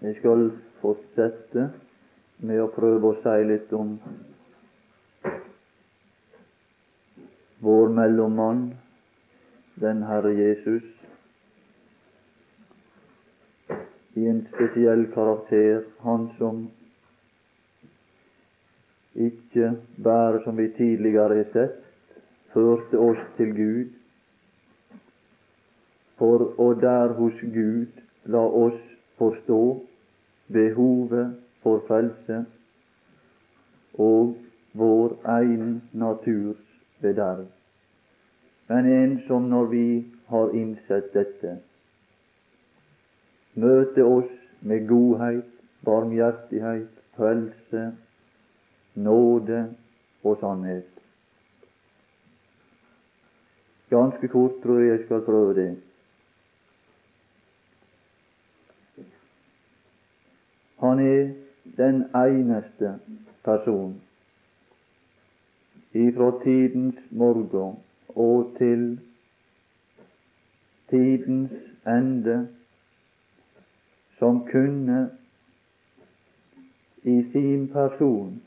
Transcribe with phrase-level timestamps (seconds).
[0.00, 0.46] Jeg skal
[0.80, 1.66] fortsette
[2.40, 3.98] med å prøve å si litt om
[7.60, 8.62] vår mellommann,
[9.82, 10.86] den Herre Jesus,
[14.16, 16.64] i en spesiell karakter, han som
[19.20, 21.76] ikke bare, som vi tidligere har sett,
[22.56, 23.92] førte oss til Gud,
[26.16, 28.00] for å der hos Gud
[28.32, 28.80] la oss
[29.20, 29.62] forstå
[30.52, 32.44] behovet for frelse
[33.94, 34.36] og
[34.72, 36.60] vår egen naturs
[37.00, 37.46] bederv.
[38.68, 39.86] Men en som når vi
[40.30, 41.56] har innsett dette,
[43.54, 45.46] møter oss med godhet,
[45.84, 47.90] barmhjertighet, frelse,
[48.94, 49.64] nåde
[50.22, 50.88] og sannhet.
[53.90, 55.70] Ganske kort tror jeg jeg skal prøve det.
[60.80, 61.32] Han er
[61.76, 62.94] den eneste
[63.44, 64.00] person
[65.92, 67.76] ifra tidens morgen
[68.08, 69.00] og til
[70.90, 71.52] tidens
[71.86, 72.48] ende
[74.18, 75.10] som kunne
[77.02, 78.42] i sin person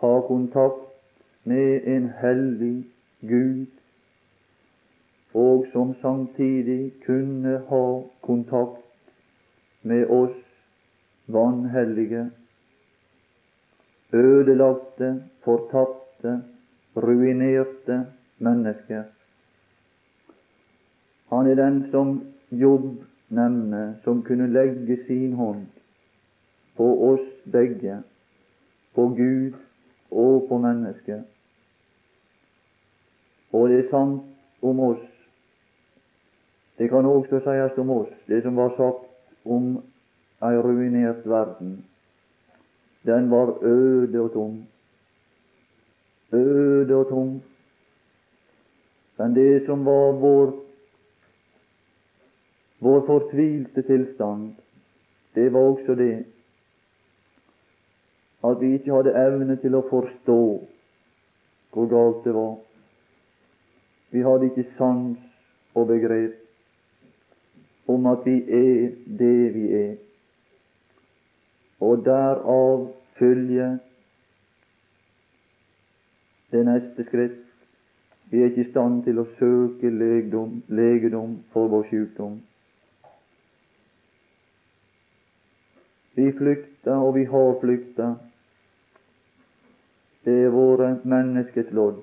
[0.00, 0.84] ha kontakt
[1.44, 2.84] med en hellig
[3.20, 3.66] Gud,
[5.34, 8.80] og som samtidig kunne ha kontakt
[9.82, 10.43] med oss
[11.26, 12.30] vanhellige,
[14.12, 16.42] ødelagte, fortapte,
[16.96, 18.06] ruinerte
[18.38, 19.02] mennesker.
[21.28, 25.66] Han er den som Jobb nevner, som kunne legge sin hånd
[26.76, 28.02] på oss begge,
[28.94, 29.56] på Gud
[30.10, 31.24] og på mennesket.
[33.52, 34.22] Og det er sant
[34.62, 35.02] om oss.
[36.78, 39.10] Det kan også sies om oss, det som var sagt
[39.46, 39.76] om
[40.44, 41.84] ei ruinert verden.
[43.06, 44.66] Den var øde og tom.
[46.32, 47.42] Øde og tom.
[49.18, 50.54] Men det som var vår,
[52.80, 54.54] vår fortvilte tilstand,
[55.34, 56.24] det var også det
[58.44, 60.40] at vi ikke hadde evne til å forstå
[61.74, 62.56] hvor galt det var.
[64.12, 65.18] Vi hadde ikke sans
[65.74, 66.34] og begrep
[67.90, 69.94] om at vi er det vi er,
[71.84, 72.86] og derav
[73.18, 73.76] følger
[76.52, 77.40] det neste skritt.
[78.30, 82.38] Vi er ikke i stand til å søke legedom, legedom for vår sykdom.
[86.14, 88.08] Vi flykter, og vi har flykta.
[90.24, 92.00] Det er våre menneskets lodd,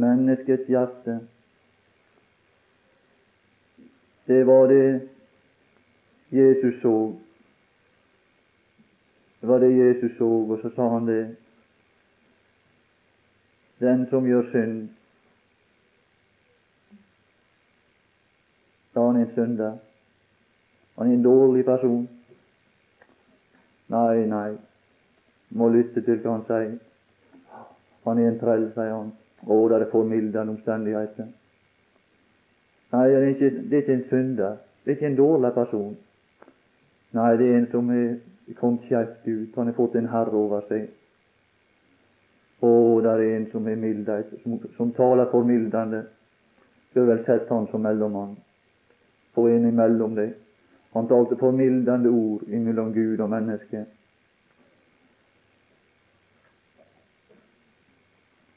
[0.00, 1.18] menneskets hjerte.
[4.26, 4.86] Det var det
[6.32, 6.96] Jesus så.
[9.40, 11.36] Det var det Jesus så, og så sa han det.
[13.80, 14.88] Den som gjør synd,
[18.94, 19.76] da han er en synder.
[20.98, 22.08] Han er en dårlig person.
[23.92, 24.56] Nei, nei,
[25.50, 26.78] må lytte til hva han sier.
[28.06, 29.12] Han er en trell, sier han.
[29.44, 31.28] Å, det er formildende omstendigheter.
[32.94, 34.56] Nei, det er, ikke, det er ikke en synder.
[34.82, 35.92] Det er ikke en dårlig person.
[37.18, 38.08] Nei, det er en som er
[38.54, 39.56] kommet skjevt ut.
[39.56, 40.86] Han har fått en herre over seg.
[42.60, 42.70] Å,
[43.04, 46.04] der er en som er mildhet, som, som taler formildende.
[46.92, 48.36] Du har vel sett han som mellommann.
[49.34, 50.32] Få en imellom deg.
[50.96, 53.84] Han talte formildende ord imellom Gud og menneske.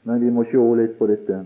[0.08, 1.42] Men vi må sjå litt på dette.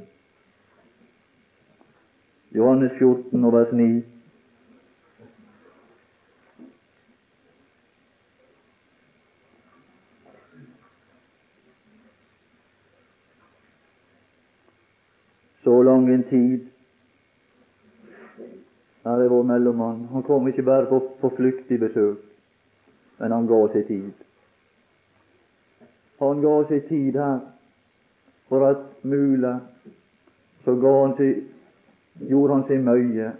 [2.54, 4.13] Johannes 14 og vers 9.
[16.14, 16.70] En tid
[19.04, 20.06] her er vår mellommann.
[20.12, 22.22] Han kom ikke bare på, på flyktig besøk,
[23.18, 24.22] men han ga seg tid.
[26.22, 27.42] Han ga seg tid her
[28.48, 29.54] for at mulig
[30.64, 31.42] så ga han seg,
[32.30, 33.32] gjorde han seg mye,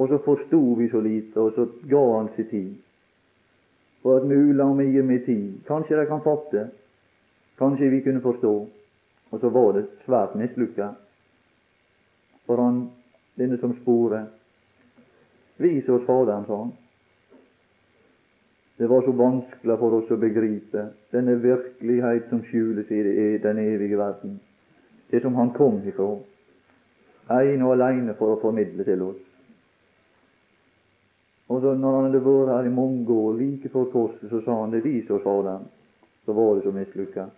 [0.00, 2.72] og så forsto vi så lite, og så ga han seg tid.
[4.02, 6.64] For at mulig om jeg gir meg tid, kanskje de kan fatte,
[7.60, 8.54] kanskje vi kunne forstå.
[9.30, 10.88] Og så var det svært mislykka.
[12.50, 12.78] For han,
[13.38, 14.26] denne som sporet,
[15.62, 16.72] Vis oss Faderen, sa han.
[18.76, 24.00] Det var så vanskelig for oss å begripe denne virkelighet som skjules i den evige
[24.00, 24.38] verden.
[25.12, 26.08] Det som Han kom ifra,
[27.38, 29.20] ene og alene for å formidle til oss.
[31.54, 34.62] Og så når han hadde vært her i mange år, like før korset, så sa
[34.62, 35.70] han det vis oss Faderen.
[36.26, 37.30] Så var det så mislykka.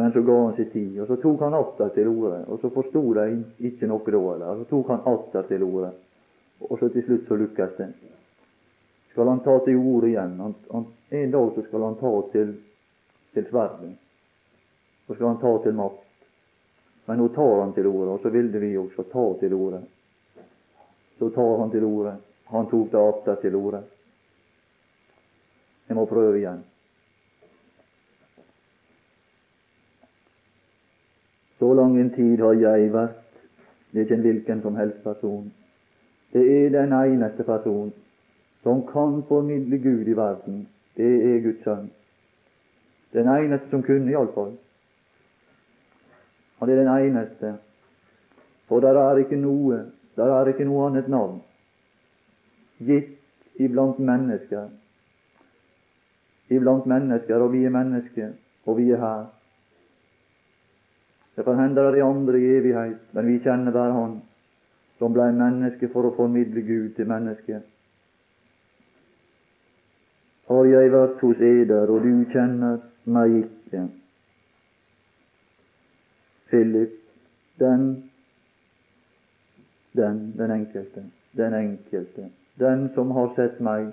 [0.00, 2.38] Men så ga han seg tid, og så tok han atter til orde.
[2.48, 3.24] Og så forsto de
[3.68, 4.62] ikke noe da heller.
[4.62, 5.90] Så tok han atter til orde.
[6.64, 7.88] Og så til slutt så lykkes det.
[9.10, 10.38] Skal han ta til orde igjen?
[10.40, 10.86] Han, han,
[11.20, 12.54] en dag så skal han ta til,
[13.36, 13.92] til sverdet.
[15.04, 16.08] Så skal han ta til makt.
[17.10, 19.82] Men nå tar han til orde, og så ville vi også ta til orde.
[21.20, 22.16] Så tar han til orde.
[22.56, 23.84] Han tok det atter til orde.
[25.92, 26.64] Jeg må prøve igjen.
[31.60, 33.16] Så lang en tid har jeg vært
[33.92, 35.52] Det er ikke en hvilken som helst person.
[36.32, 37.92] Det er den eneste person
[38.62, 40.68] som kan formidle Gud i verden.
[40.96, 41.90] Det er Guds sønn.
[43.12, 44.52] Den eneste som kunne, iallfall.
[46.58, 47.54] Han er den eneste.
[48.68, 49.84] For der er ikke noe
[50.16, 51.40] der er ikke noe annet navn
[52.80, 54.68] gitt iblant mennesker.
[56.50, 58.32] Iblant mennesker, og vi er mennesker,
[58.66, 59.26] og vi er her.
[61.36, 64.18] Det kan hende det er andre i evighet, men vi kjenner bare Han
[65.00, 67.64] som blei menneske for å formidle Gud til mennesket.
[70.50, 73.86] Har jeg vært hos eder, og du kjenner meg ikke?
[76.50, 76.98] Philip,
[77.62, 77.86] den,
[79.96, 81.06] den, den enkelte,
[81.38, 82.26] den enkelte,
[82.60, 83.92] den som har sett meg.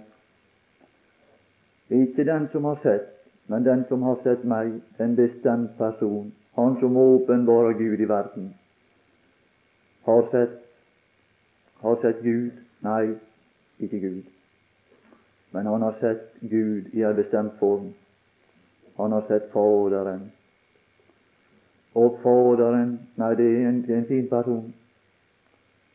[1.94, 3.14] Ikke den som har sett,
[3.48, 6.34] men den som har sett meg, en bestemt person.
[6.58, 8.54] Han som åpenbarer Gud i verden.
[10.04, 10.64] Har sett,
[11.82, 12.52] har sett Gud?
[12.80, 13.14] Nei,
[13.78, 14.24] ikke Gud.
[15.52, 17.94] Men han har sett Gud i en bestemt form.
[18.96, 20.32] Han har sett Faderen.
[21.94, 24.74] Og Faderen, nei, det er en, en fin person.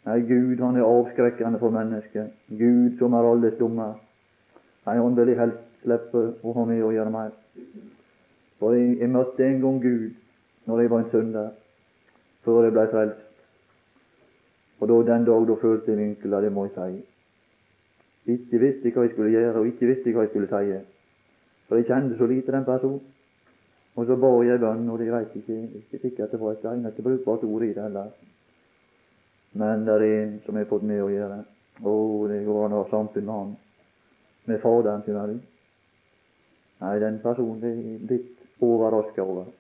[0.07, 2.31] Nei, Gud han er avskrekkende for mennesket.
[2.49, 3.99] Gud som er alles dommer.
[4.87, 7.35] Nei, han vil helst slippe å ha med å gjøre mer.
[8.63, 10.11] For jeg, jeg møtte en gang Gud
[10.67, 11.49] når jeg var en synder,
[12.45, 13.29] før jeg ble frelst.
[14.81, 17.03] Og da, den dag da følte jeg vinkla, det må jeg si.
[18.35, 20.81] Ikke visste jeg hva jeg skulle gjøre, og ikke visste jeg hva jeg skulle si.
[21.69, 23.01] For jeg kjente så lite den personen.
[23.97, 27.03] Og så ba jeg bønn, og jeg veit ikke, ikke sikkert det var et eneste
[27.03, 28.13] brukbart ord i det heller.
[29.53, 31.43] Men det er en som har fått med å gjøre.
[31.83, 31.95] Å,
[32.31, 33.57] det går an å ha samfunn med han.
[34.49, 35.43] Med Faderen, skjønner jeg.
[36.83, 39.51] Nei, den personen er litt overraska over.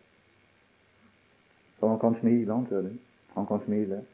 [1.82, 2.90] For han kan smile, han, du.
[3.34, 4.04] Han kan smile.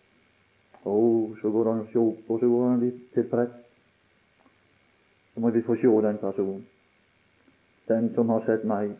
[0.84, 3.58] Og så går han og ser opp, så går han litt tilfreds.
[5.34, 6.62] Så må vi få se den personen.
[7.88, 8.94] Den som har sett meg.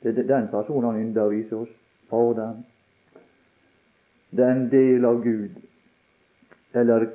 [0.00, 1.76] Det er den personen han ynder å vise oss.
[2.08, 2.64] Faderen.
[4.32, 5.60] Den del av Gud.
[6.72, 7.10] Eller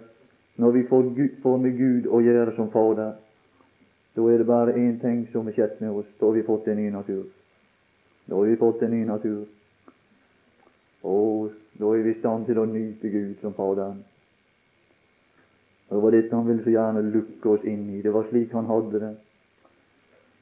[0.62, 3.18] når vi får, Gud, får med Gud å gjøre som Fader,
[4.14, 6.14] da er det bare én ting som er skjedd med oss.
[6.22, 7.26] Da har vi fått en ny natur.
[8.30, 9.48] Da har vi fått en ny natur.
[11.06, 14.02] Og da er vi i stand til å nyte Gud som Faderen.
[15.86, 18.02] Det var dette han ville så gjerne lukke oss inn i.
[18.02, 19.14] Det var slik han hadde det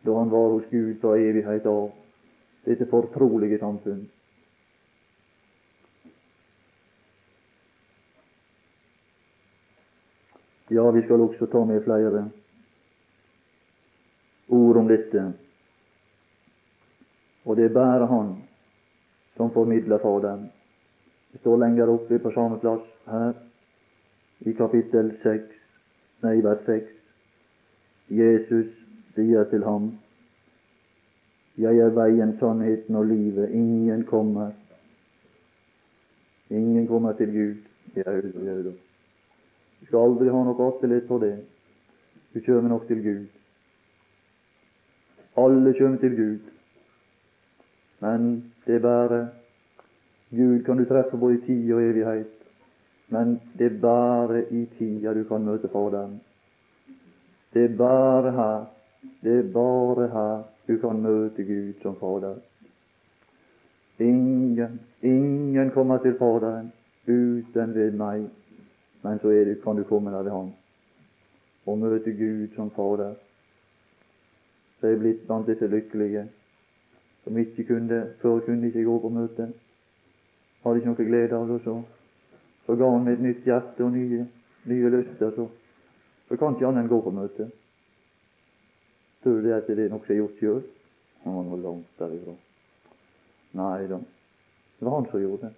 [0.04, 1.92] da han var hos Gud fra evighet av.
[2.64, 4.02] Dette fortrolige samfunn.
[10.72, 12.24] Ja, vi skal også ta med flere
[14.48, 15.26] ord om dette.
[17.46, 18.36] Og det bærer Han
[19.44, 20.50] som formidler Faderen.
[21.32, 23.34] Det står lenger oppe på samme plass her,
[24.40, 25.42] i kapittel 6,
[26.24, 26.86] nei, vers 6.
[28.10, 28.70] Jesus
[29.16, 29.92] sier til ham,
[31.58, 33.52] Jeg er veien, sannheten og livet.
[33.52, 34.52] Ingen kommer
[36.50, 37.56] Ingen kommer til Gud.
[37.96, 38.74] Jeg, da, jau.
[39.82, 41.36] Du skal aldri ha noe atterlitt på det.
[42.34, 43.28] Du kommer nok til Gud.
[45.38, 46.52] Alle kommer til Gud.
[48.00, 49.28] Men det er bare
[50.34, 52.32] Gud kan du treffe både i tid og evighet,
[53.14, 56.22] men det er bare i tida du kan møte Faderen.
[57.54, 58.66] Det er bare her,
[59.22, 62.36] det er bare her du kan møte Gud som Fader.
[64.00, 66.72] Ingen, ingen kommer til Faderen
[67.08, 68.30] uten ved meg,
[69.04, 70.52] men så det, kan du komme der ved Ham
[71.66, 73.14] og møte Gud som Fader.
[74.80, 76.26] Så er jeg blitt blant disse lykkelige
[77.24, 79.50] som ikke kunne før kunne ikke gå på møte.
[80.64, 81.60] Hadde ikke noe glede av det.
[81.64, 81.76] Så,
[82.66, 84.26] så ga han meg et nytt hjerte og nye,
[84.72, 85.36] nye lyster.
[85.36, 85.48] Så,
[86.30, 87.50] så kan ikke annet enn gå på møte.
[89.24, 90.64] Tror du det at det er noe som er gjort sjøl?
[91.24, 92.36] Han var nå langt derifra.
[93.54, 94.00] Nei da,
[94.80, 95.54] det var han som gjorde det.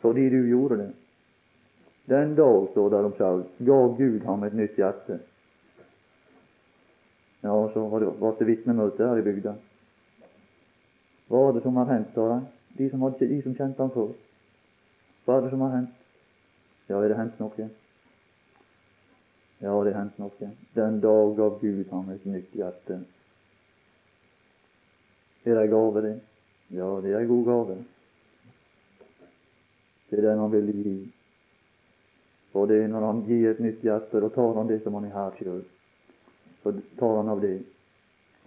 [0.00, 0.90] Fordi du gjorde det.
[2.10, 5.20] Den dag, står det om Saul, gav Gud ham et nytt hjerte.
[7.44, 9.54] Ja, så var det, var det vitnemøte her i bygda.
[11.30, 12.48] Hva er det som har hendt, sa han?
[12.78, 14.10] De som, hadde, de som kjente ham før.
[15.24, 15.94] Hva er det som har hendt?
[16.88, 17.68] Ja, er det hendt noe?
[19.60, 20.50] Ja, det er hendt noe.
[20.74, 22.98] Den dag gav Gud ham et nytt hjerte.
[25.44, 26.16] Er det ei gave, det?
[26.74, 27.78] Ja, det er ei god gave.
[30.10, 30.94] Det er den han vil gi.
[32.58, 35.06] Og det er når han gir et nytt hjerte, da tar han det som han
[35.06, 35.62] er her sjøl.
[36.64, 37.60] Så tar han av det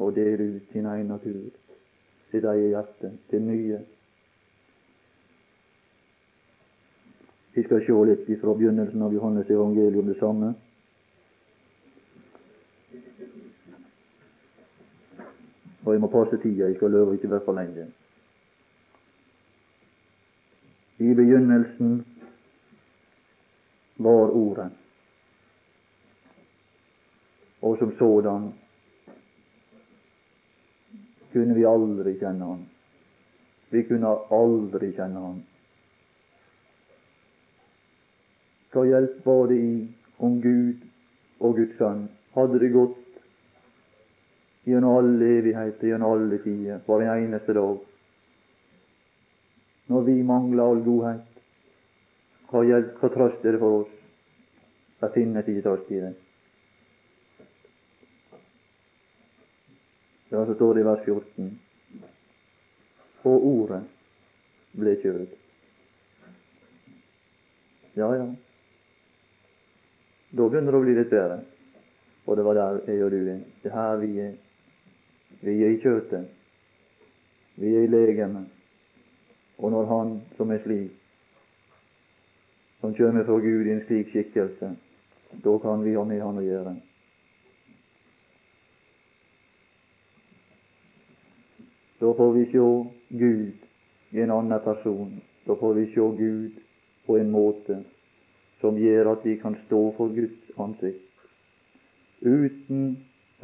[0.01, 1.51] og deler ut sin egen natur,
[2.33, 3.83] sitt i hjertet, til nye
[7.53, 10.47] Vi skal se litt fra begynnelsen av Johannes evangelium det samme.
[15.83, 17.85] Og jeg må passe tida, jeg skal løpe ikke være for lenge.
[20.97, 21.93] I begynnelsen
[24.01, 24.71] var Ordet,
[27.61, 28.49] og som sådan
[31.33, 32.65] kunne vi aldri kjenne Han.
[33.73, 35.39] Vi kunne aldri kjenne Han.
[38.73, 39.73] Hva hjelp var det i
[40.23, 40.85] om Gud
[41.43, 42.99] og Guds Sønn hadde det gått
[44.65, 47.81] gjennom alle evigheter, gjennom alle tider, hver eneste dag?
[49.91, 51.41] Når vi mangler all godhet,
[52.49, 53.93] hva, hjelp, hva trøst er det for oss?
[55.03, 56.13] Det finnes ikke trøst i det.
[60.33, 61.59] Ja, så står det i vers 14
[63.23, 63.83] Og ordet
[64.73, 65.27] ble kjød.
[67.93, 68.23] Ja, ja.
[70.33, 71.37] Da begynner det å bli litt bedre.
[72.25, 73.43] Og det var der jeg og du er.
[73.61, 74.31] Det er her vi er.
[75.43, 76.31] Vi er i kjøttet.
[77.61, 78.47] Vi er i legemet.
[79.61, 80.97] Og når Han som er slik,
[82.81, 84.71] som kommer fra Gud i en slik skikkelse,
[85.45, 86.73] da kan vi ha med Han å gjøre.
[92.03, 92.63] Da får vi se
[93.07, 93.53] Gud
[94.11, 95.21] i en annen person.
[95.45, 96.57] Da får vi se Gud
[97.05, 97.77] på en måte
[98.59, 101.13] som gjør at vi kan stå for Guds ansikt
[102.23, 102.83] uten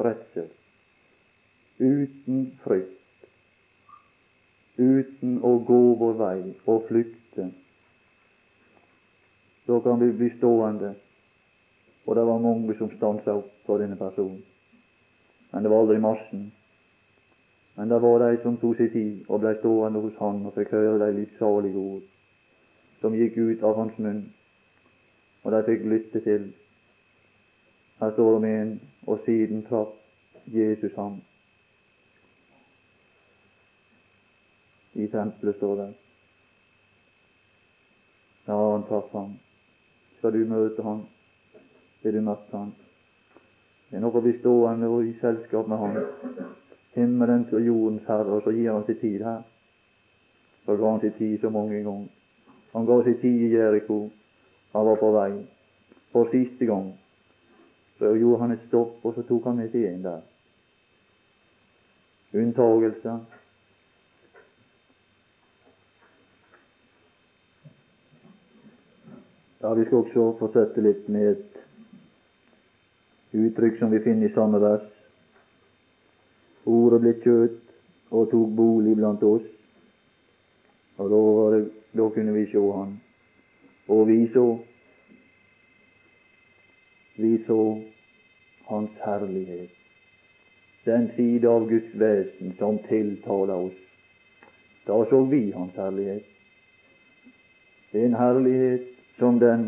[0.00, 0.46] redsel,
[1.78, 3.26] uten frykt,
[4.76, 6.38] uten å gå vår vei
[6.68, 7.50] og flykte.
[9.68, 10.94] Da kan vi bli stående.
[12.04, 14.40] Og det var mange som stansa opp for denne personen.
[15.52, 16.50] Men det var aldri massen.
[17.76, 20.74] Men det var de som tok sin tid og ble stående hos Han og fikk
[20.74, 22.02] høre de livssalige ord
[23.00, 24.24] som gikk ut av hans munn
[25.42, 26.52] og de fikk lytte til.
[28.00, 29.88] Her står det med en, og siden traff
[30.46, 31.20] Jesus ham.
[34.94, 35.88] I tempelet står det.
[38.46, 39.34] Ja, han traff ham.
[40.18, 41.04] Skal du møte ham?
[42.02, 42.72] Vil du møte ham?
[43.90, 45.96] Det er noe å bli stående og i selskap med ham.
[46.94, 49.42] Himmelens og jordens herre, og så gir han sin tid her.
[50.64, 52.08] Så ga han sin tid så mange ganger.
[52.72, 54.10] Han ga sin tid i Jeriko.
[54.72, 55.32] Han var på vei
[56.12, 56.92] for siste gang.
[57.98, 60.20] Så gjorde han et stopp, og så tok han med seg en der.
[62.32, 63.18] Unntagelser.
[69.62, 71.58] Ja, Vi skal også fortsette litt med et
[73.36, 74.99] uttrykk som vi finner i samme vers.
[76.70, 79.46] Ordet ble kjøtt og tok bolig blant oss.
[81.00, 81.20] Og da,
[81.54, 81.60] det,
[81.98, 82.98] da kunne vi se Han.
[83.90, 84.46] Og vi så
[87.20, 87.80] vi så
[88.68, 89.70] Hans herlighet,
[90.84, 93.78] den side av Guds vesen som tiltaler oss.
[94.86, 96.24] Da så vi Hans herlighet.
[97.92, 98.86] Er en herlighet
[99.18, 99.66] som den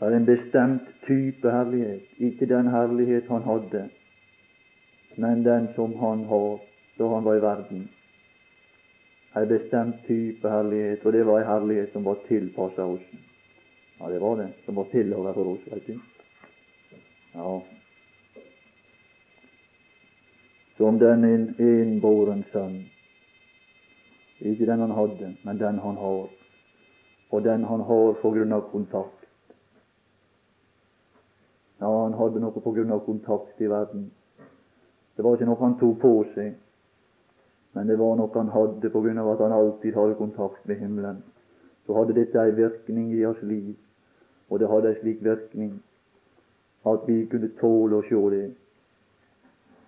[0.00, 3.88] er en bestemt type herlighet, ikke den herlighet han hadde,
[5.20, 6.60] men den som han har
[6.98, 7.88] da han var i verden
[9.36, 13.04] ei bestemt type herlighet, og det var ei herlighet som var tilpassa oss.
[14.00, 16.00] Ja, det var det, som var tillaga for oss, veit du.
[17.34, 17.60] Ja.
[20.76, 21.24] Som den
[21.58, 22.82] innboren sønn.
[24.40, 26.28] Ikke den han hadde, men den han har.
[27.30, 29.26] Og den han har på grunn av kontakt.
[31.78, 34.10] Ja, han hadde noe på grunn av kontakt i verden.
[35.20, 36.54] Det var ikke noe han tok på seg.
[37.76, 40.78] Men det var noe han hadde på grunn av at han alltid hadde kontakt med
[40.80, 41.18] himmelen.
[41.84, 43.74] Så hadde dette en virkning i hans liv,
[44.48, 45.74] og det hadde en slik virkning
[46.88, 48.46] at vi kunne tåle å se det.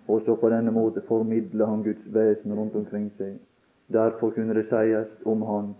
[0.05, 3.41] Og så på denne måte formidla han Guds vesen rundt omkring seg.
[3.89, 5.73] Derfor kunne det sies om han,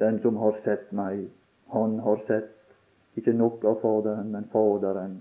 [0.00, 1.28] den som har sett meg,
[1.68, 5.20] Han har sett ikke nok av Faderen, men Faderen.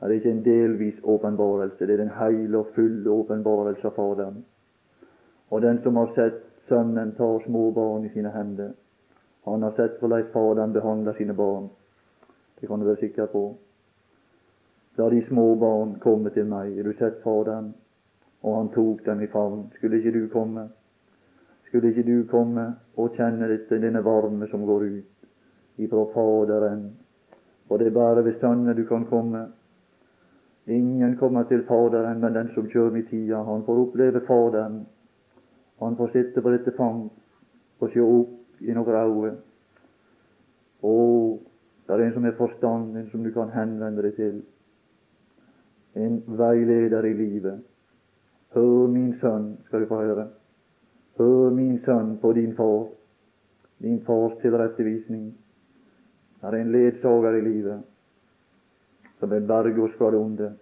[0.00, 4.44] Det er ikke en delvis åpenbarelse, det er den hele og fulle åpenbarelse av Faderen.
[5.50, 8.70] Og den som har sett Sønnen tar små barn i sine hender,
[9.44, 11.68] han har sett hvordan Faderen behandler sine barn.
[12.60, 13.42] Det kan du være sikker på.
[14.96, 16.76] La de små barn komme til meg.
[16.76, 17.74] Har du sett Faderen?
[18.42, 19.66] Og han tok dem i favn.
[19.76, 20.68] Skulle ikke du komme?
[21.66, 26.86] Skulle ikke du komme og kjenne dette, denne varme som går ut ifra Faderen?
[27.68, 29.46] For det er bare ved Sønnen du kan komme.
[30.66, 33.42] Ingen kommer til Faderen, men den som kjører i tida.
[33.44, 34.86] Han får oppleve Faderen.
[35.80, 37.10] Han får sitte på dette fang
[37.80, 39.34] og se opp i noen øyne.
[40.84, 40.94] Å,
[41.84, 44.40] det er en som er forstand, en som du kan henvende deg til.
[46.00, 47.60] En veileder i livet.
[48.56, 50.28] Hør, min sønn, skal du få høre.
[51.18, 52.86] Hør, min sønn, på din far.
[53.84, 55.32] Din fars tilrettevisning.
[56.40, 57.82] Det er en ledsager i livet
[59.18, 60.52] som vil berge oss fra det onde.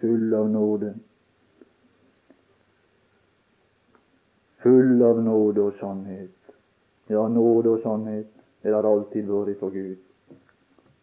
[0.00, 0.94] Full av nåde.
[4.62, 6.36] Full av nåde og sannhet.
[7.06, 8.28] Ja, nåde og sannhet
[8.62, 9.98] er det alltid vært for Gud.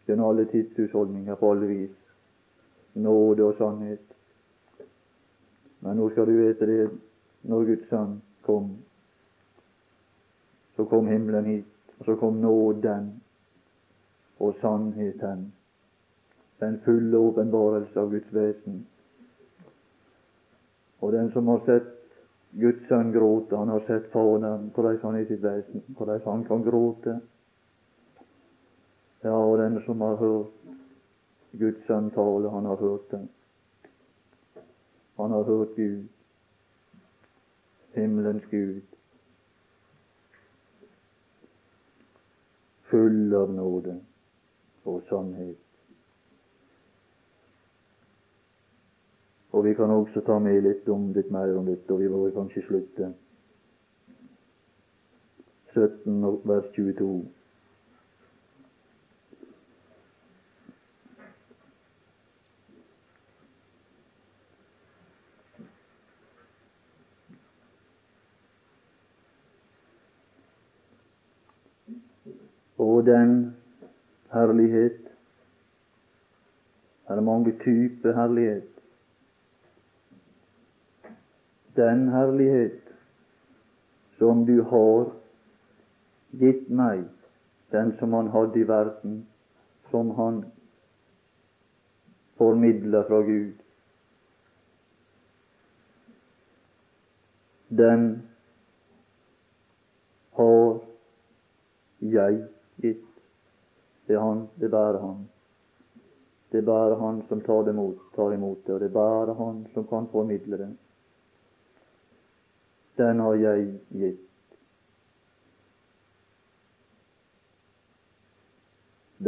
[0.06, 1.96] Gjennom alle tidshusholdninger på alle vis.
[2.92, 4.04] Nåde og sannhet.
[5.80, 6.90] Men nå skal du vite det,
[7.42, 8.70] når Guds Sønn kom,
[10.76, 13.22] så kom himmelen hit, og så kom nåden
[14.38, 15.52] og sannheten,
[16.60, 18.86] den fulle åpenbarelse av Guds vesen.
[21.00, 21.94] Og den som har sett
[22.58, 26.44] Guds sønn gråte, han har sett Faderen, hvordan han er i sitt vesen, hvordan han
[26.44, 27.18] kan gråte.
[29.24, 30.54] Ja, og den som har hørt
[31.58, 33.28] Guds sønn tale, han har hørt den.
[35.18, 36.06] Han har hørt Gud,
[37.94, 38.97] himmelens Gud,
[42.90, 43.96] full av nåde
[44.84, 45.58] og sannhet.
[49.52, 52.28] Og vi kan også ta med litt om litt mer om dette, og vi må
[52.36, 53.12] kanskje slutte.
[55.74, 57.37] 17 vers 22.
[72.78, 73.56] Og den
[74.32, 75.00] herlighet.
[77.08, 78.68] Det er mange typer herlighet.
[81.76, 82.80] Den herlighet
[84.18, 85.12] som du har
[86.30, 87.04] gitt meg,
[87.72, 89.20] den som han hadde i verden,
[89.90, 90.42] som han
[92.38, 93.54] formidla fra Gud,
[97.70, 98.06] den
[100.36, 100.80] har
[102.00, 102.44] jeg.
[104.08, 105.28] Det er han, det er bare han.
[106.50, 109.34] Det er bare han som tar, det imot, tar imot det, og det er bare
[109.36, 110.68] han som kan formidle det.
[112.96, 114.24] Den har jeg gitt.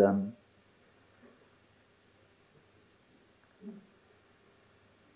[0.00, 0.22] Dem.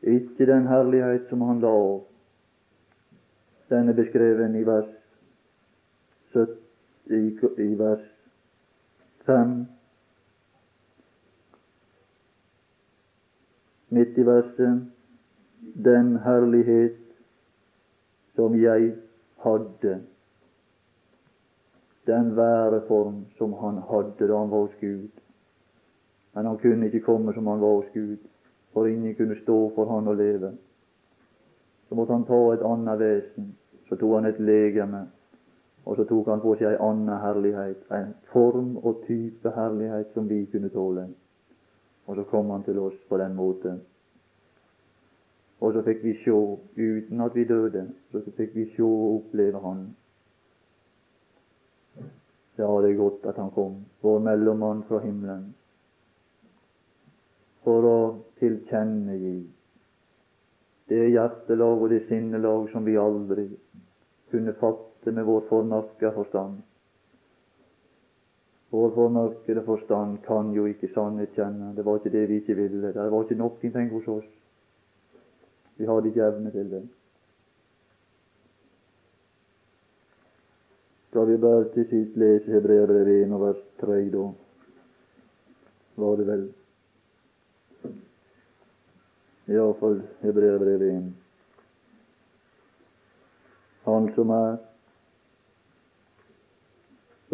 [0.03, 1.79] Ikke den herlighet som han la.
[3.73, 4.93] Den er beskrevet i vers,
[7.09, 7.23] i,
[7.65, 8.14] i vers
[9.27, 9.67] fem.
[13.89, 14.83] Midt i verset
[15.85, 16.97] den herlighet
[18.35, 18.95] som jeg
[19.45, 20.01] hadde,
[22.07, 25.11] den væreform som han hadde da han var hos Gud.
[26.35, 28.19] Men han kunne ikke komme som han var hos Gud,
[28.73, 30.53] for ingen kunne stå for han å leve.
[31.89, 33.55] Så måtte han ta et annet vesen.
[33.89, 35.07] Så tok han et legeme
[35.85, 40.29] og så tok han på seg ei anna herlighet, en form og type herlighet som
[40.29, 41.09] vi kunne tåle.
[42.07, 43.83] Og så kom han til oss på den måten.
[45.61, 46.39] Og så fikk vi sjå,
[46.77, 49.85] uten at vi døde, så fikk vi sjå og oppleve Han.
[52.59, 55.53] Ja, det er godt at Han kom, vår mellommann fra himmelen,
[57.65, 57.99] for å
[58.41, 59.39] tilkjennegi
[60.89, 63.47] det hjertelag og det sinnelag som vi aldri
[64.33, 66.63] kunne fatte dette med vår formørka forstand.
[68.71, 71.75] Vår formørkede forstand kan jo ikke sannhet kjenne.
[71.77, 72.93] Det var ikke det vi ikke ville.
[72.93, 74.31] Det var ikke noen ting hos oss.
[75.77, 76.83] Vi hadde ikke evne til det.
[81.11, 84.27] Skal vi bare til sist lese Hebreabrevet 1 vers 3, da?
[85.97, 86.47] Var det vel?
[89.53, 91.11] Iallfall Hebreabrevet 1.
[93.85, 94.57] Han som er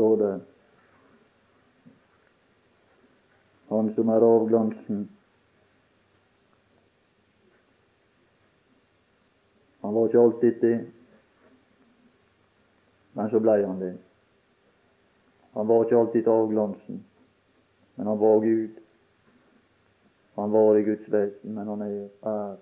[0.00, 0.40] står det.
[3.68, 5.08] Han som er avglansen.
[9.80, 10.78] Han var ikke alltid det,
[13.12, 13.92] men så blei han det.
[15.52, 17.04] Han var ikke alltid avglansen,
[17.94, 18.80] men han var Gud.
[20.34, 22.56] Han var i Guds vesen, men han er, er.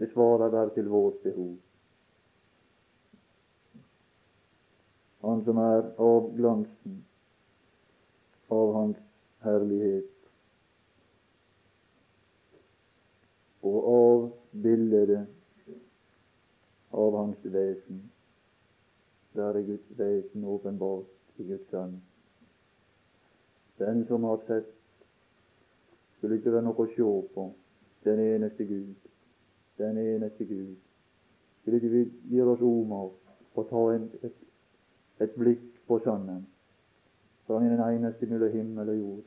[0.00, 1.56] Det svarer der til vårt behov.
[5.24, 6.98] Han som er avglansen
[8.52, 8.98] av Hans
[9.44, 10.10] herlighet
[13.64, 15.14] og av bildet
[16.92, 18.02] av Hans vesen.
[19.34, 21.96] Der er Guds vesen åpenbart i Guds sønn.
[23.78, 24.70] Den som har sett,
[26.18, 27.48] skulle ikke være noe å se på.
[28.04, 28.94] Den eneste Gud.
[29.80, 30.76] Den eneste Gud.
[31.60, 32.04] Skulle ikke vi
[32.36, 33.20] gjøre oss omak
[33.54, 34.43] og ta en, et,
[35.20, 36.46] et, blikk på Sønnen?
[37.46, 39.24] For han er den eneste mellom himmel og jord,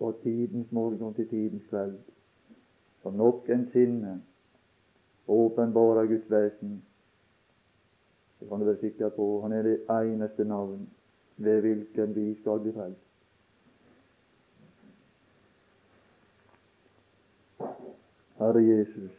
[0.00, 1.98] og tidens morgen til tidens kveld.
[3.02, 4.22] Som nok en sinne
[5.28, 6.82] åpenbarer Guds vesen.
[8.40, 9.40] Det kan du være sikker på.
[9.40, 10.88] Han er det eneste navn
[11.36, 13.06] ved hvilken vi skal bli frelst.
[18.38, 19.10] Herre Jesus,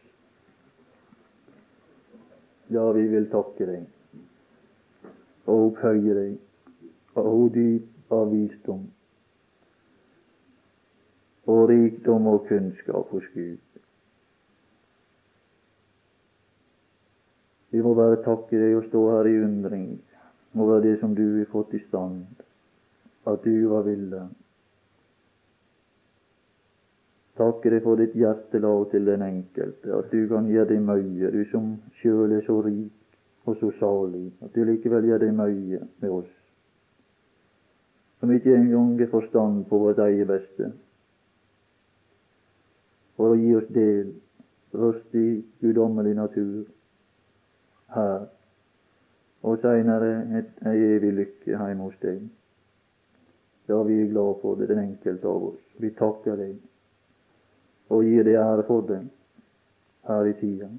[2.69, 4.00] ja, vi vil takke deg
[5.51, 6.33] og opphøye deg,
[7.19, 8.89] og dyp av visdom
[11.51, 13.57] og rikdom og kunnskap hos Gud.
[17.71, 19.89] Vi må bare takke deg og stå her i undring
[20.59, 22.25] over det som du har fått i stand,
[23.27, 24.25] at du var ville.
[27.39, 31.45] Takke deg for ditt hjertelag til den enkelte, at du kan gjøre deg møye, du
[31.51, 33.00] som sjøl er så rik
[33.45, 36.32] og så salig, at du likevel gjør deg mye med oss,
[38.19, 40.71] som ikke engang har forstand på vårt eget beste,
[43.17, 44.13] for å gi oss del,
[44.73, 46.62] røst i guddommelig natur
[47.95, 48.30] her
[49.41, 50.12] og seinere
[50.69, 52.21] ei evig lykke heime hos deg.
[53.69, 55.60] Ja, vi er glad for det, den enkelte av oss.
[55.82, 56.56] Vi takker deg
[57.91, 59.01] og gir deg ære for det
[60.08, 60.69] her i tida.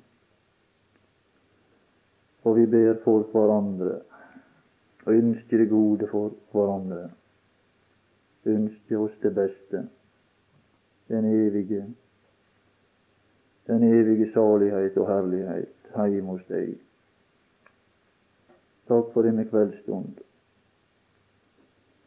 [2.43, 4.01] Og vi ber for hverandre
[5.05, 7.11] og ønsker det gode for hverandre.
[8.45, 9.89] Ønsker oss det beste,
[11.09, 11.85] den evige,
[13.67, 16.75] den evige salighet og herlighet hjemme hos deg.
[18.89, 20.19] Takk for denne kveldsstund.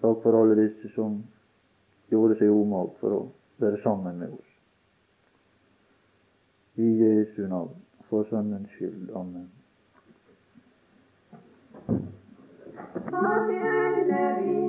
[0.02, 1.22] Takk for alle disse som
[2.12, 3.22] gjorde seg umak for å
[3.64, 4.52] være sammen med oss.
[6.76, 7.78] I Jesu navn,
[8.10, 9.14] for Sønnens skyld.
[9.16, 9.48] Amen.
[11.90, 12.04] Ocean
[14.02, 14.65] in the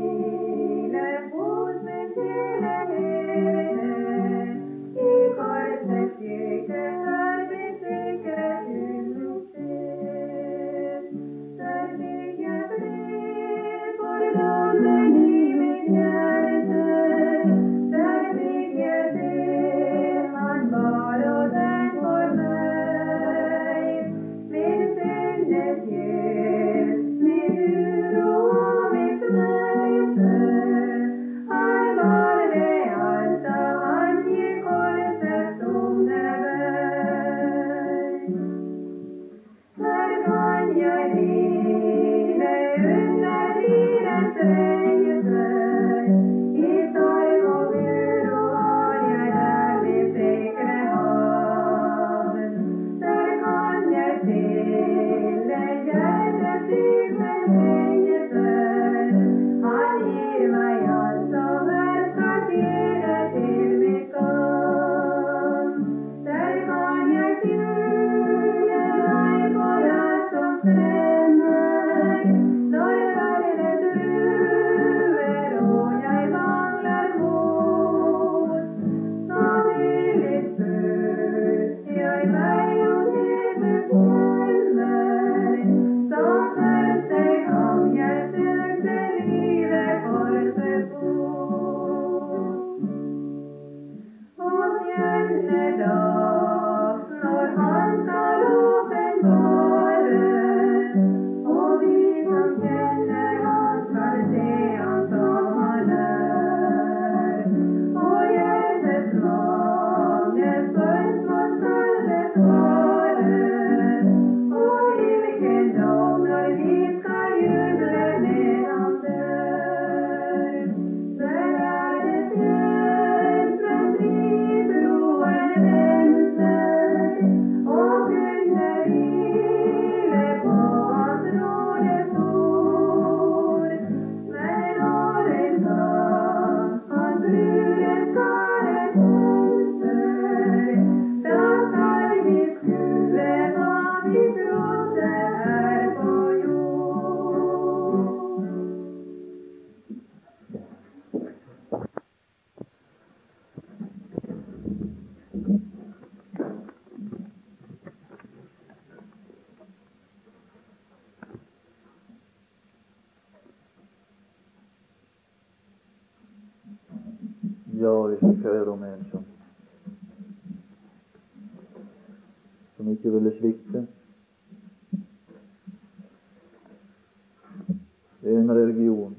[178.26, 179.16] en religion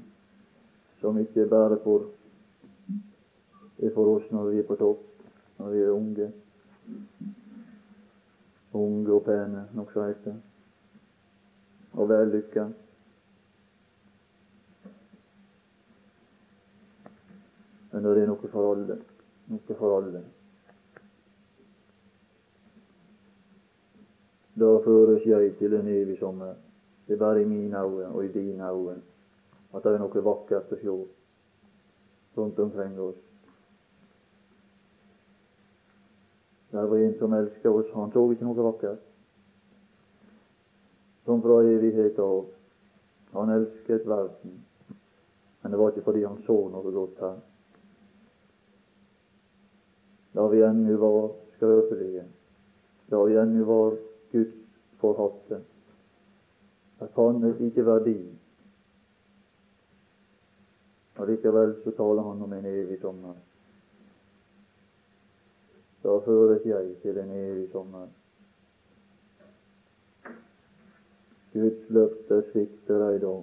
[1.00, 2.08] som ikke bare for,
[3.78, 5.04] er for oss når vi er på topp,
[5.58, 6.28] når vi er unge.
[8.72, 10.34] Unge og pene, nokså det.
[11.92, 12.66] Og vellykka.
[17.92, 18.98] Men det er noe for alle.
[19.48, 20.24] Noe for alle.
[24.58, 26.67] Da føres jeg til en evig sommer.
[27.08, 29.00] Det er bare i mine øyne og i dine øyne
[29.74, 30.92] at det er noe vakkert å se
[32.36, 33.18] rundt omkring oss.
[36.72, 37.90] Der var en som elsket oss.
[37.94, 39.04] Han så ikke noe vakkert.
[41.24, 42.48] Som fra evighet av.
[43.32, 44.58] Han elsket verden.
[45.62, 47.40] Men det var ikke fordi han så noe godt her.
[50.36, 52.28] Da vi ennå var skrøpelige,
[53.10, 53.96] da vi ennå var
[54.32, 54.54] Guds
[55.00, 55.64] forhatte.
[56.98, 58.18] Det fantes ikke verdi.
[61.18, 63.34] Og likevel så taler han om en evig sommer.
[66.02, 68.06] Da føres jeg til en evig sommer.
[71.52, 73.34] Guds løfte svikter deg da.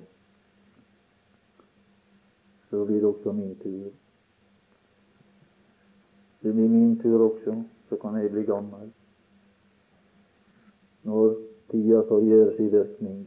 [2.69, 3.91] Så blir det også min tur.
[6.41, 8.91] Det blir min tur også, så kan jeg bli gammel.
[11.03, 11.35] Når
[11.71, 13.23] tida får gjøre sin virkning.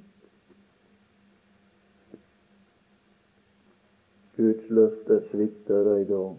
[4.68, 6.34] Guds løfte svikter deg da.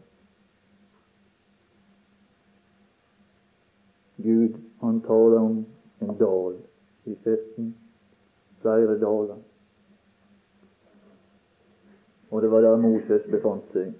[4.22, 5.66] Gud, han taler om
[6.02, 6.60] en dal
[7.06, 7.76] i festen.
[8.62, 9.38] Flere daler.
[12.30, 13.94] Og det var der Moses befant seg.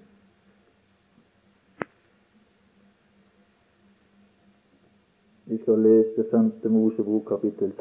[5.50, 7.72] Vi skal lese femte Mosebok kapittel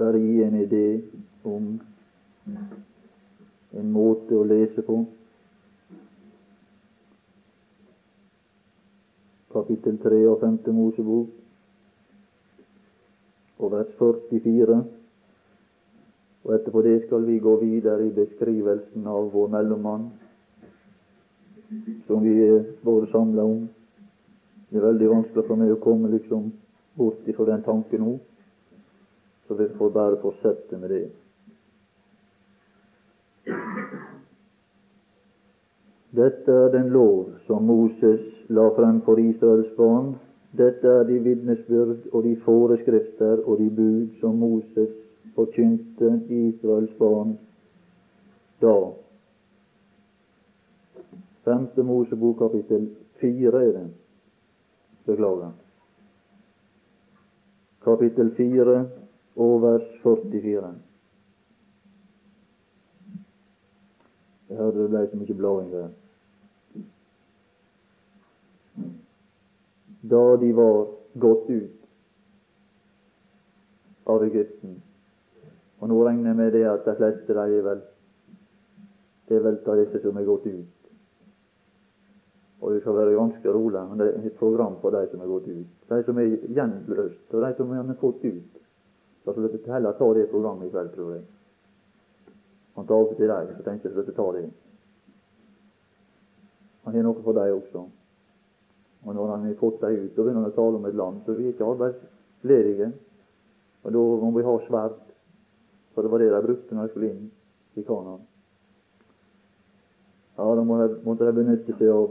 [0.00, 0.06] tre.
[0.06, 1.02] Bare gi en idé
[1.44, 1.80] om
[3.72, 5.04] en måte å lese på.
[9.50, 10.58] Kapittel 3 og 5.
[10.72, 11.28] Mosebok
[13.60, 14.78] og vers 44.
[16.44, 20.10] Og etterpå det skal vi gå videre i beskrivelsen av vår mellommann,
[22.06, 23.68] som vi er både samla om.
[24.70, 26.52] Det er veldig vanskelig for meg å komme liksom
[26.96, 28.16] bort ifra den tanken nå,
[29.50, 31.10] så vi får bare fortsette med det.
[36.10, 40.12] Dette er den lov som Moses la frem for Israels barn.
[40.54, 44.94] Dette er de vitnesbyrd og de foreskrifter og de bud som Moses
[45.34, 47.34] forkynte Israels barn
[48.62, 48.76] da.
[51.42, 52.86] Femte Mosebok kapittel
[53.18, 53.84] fire er det.
[55.10, 55.52] Beklager.
[57.82, 58.86] Kapittel fire
[59.36, 60.74] og vers 44.
[64.50, 65.90] Jeg hørte det ble så mye blåing der.
[70.10, 70.78] Da de var
[71.22, 71.76] gått ut
[74.10, 74.78] av Egypten
[75.80, 77.82] Og nå regner jeg med det at de fleste de er vel
[79.30, 80.88] det er vel av disse som er gått ut.
[82.60, 85.30] Og det skal være ganske rolig, men det er et program for de som er
[85.30, 85.68] gått ut.
[85.92, 88.59] De som er gjenløst, og de som har fått ut.
[89.24, 91.22] Så jeg skal heller ta det programmet i kveld, tror jeg.
[92.76, 94.46] Han tar opp til deg, så tenkte jeg skulle ta det.
[96.84, 97.84] Han har noe for deg også.
[99.04, 101.20] Og når han har fått deg ut, så begynner han å tale om et land.
[101.26, 102.90] Så vi er ikke arbeidsledige.
[103.84, 104.98] Og da må vi ha sverd.
[105.94, 107.30] For det var det de brukte når de skulle inn
[107.76, 108.24] i Kanaan.
[110.38, 112.10] Ja, da måtte de benytte seg av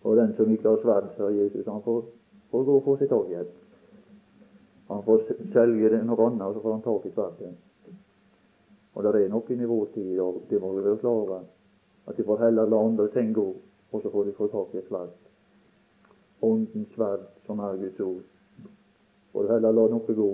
[0.00, 1.98] Og den som ikke har sverd, sa Jesus, han får,
[2.50, 3.59] får gå og få seg tak i et.
[4.90, 5.20] Han får
[5.52, 7.50] selge noe annet, og så får han tak i sverdet.
[8.94, 11.42] Og det er nok i vår tid, og det må vi være klar over,
[12.06, 13.44] at de får heller la andre ting gå,
[13.92, 15.12] og så får de få tak i et sverd.
[16.42, 18.24] Åndens sverd, som er Guds ord.
[19.32, 20.30] Får heller la noe gå.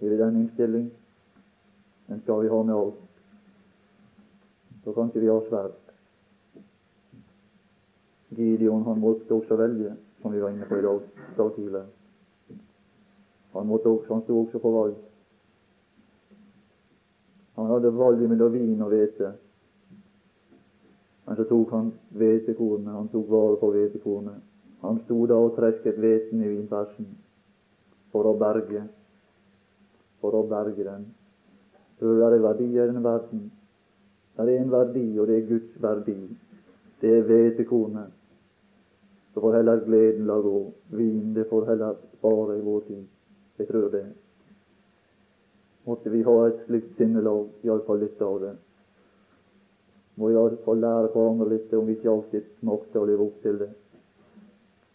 [0.00, 0.88] Er det den innstilling?
[2.08, 2.96] Den skal vi ha med oss.
[4.84, 5.76] Så kan ikke vi ha sverd.
[8.36, 11.00] Gideon han måtte også velge, som vi var inne på i dag,
[11.36, 11.95] dag tidligere.
[13.56, 14.96] Han, også, han sto også på valg.
[17.56, 19.32] Han hadde valg mellom vin og hvete.
[21.26, 24.44] Men så tok han hvetekornet, han tok vare på hvetekornet.
[24.84, 27.08] Han sto da og tresket hveten i vinpersen
[28.12, 28.84] for å berge
[30.20, 31.06] for å berge den.
[31.98, 33.46] For det er verdier i denne verden.
[34.36, 36.16] Det er en verdi, og det er Guds verdi.
[37.00, 38.12] Det er hvetekornet.
[39.32, 40.58] Så får heller gleden la gå.
[40.96, 43.04] Vin, det får heller spare i vår tid.
[43.58, 44.04] Jeg tror det.
[45.86, 48.52] Måtte vi ha et slikt sinnelag, iallfall litt av det.
[50.16, 53.70] Må iallfall lære hverandre litt, om vi ikke alltid makter å leve opp til det.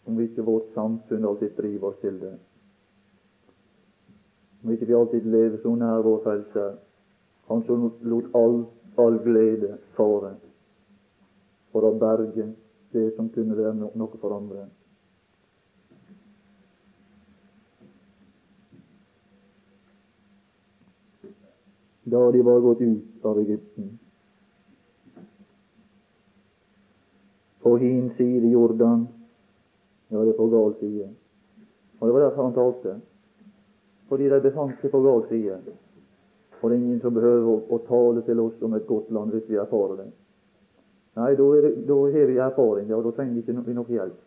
[0.06, 2.32] Om vi ikke vårt samfunn alltid driver oss til det.
[4.62, 6.80] Om ikke vi alltid lever så nær vår Frelser,
[7.48, 8.60] Han som lot all,
[8.96, 10.36] all glede fare
[11.72, 12.46] for å berge
[12.92, 14.68] det som kunne være noe for andre.
[22.04, 23.98] Da de var gått ut av Egypten,
[27.62, 29.06] på hin side Jordan,
[30.08, 31.08] ja, det er på gal side.
[31.98, 32.96] Og det var derfor han talte.
[34.08, 35.60] Fordi de befant seg på gal side.
[36.60, 39.48] Og det er ingen som behøver å, tale til oss om et godt land hvis
[39.48, 40.10] vi erfarer det.
[41.18, 44.20] Nei, da, har vi erfaring, ja, da trenger vi ikke no, noe hjelp.